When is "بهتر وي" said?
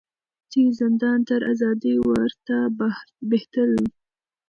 3.29-3.87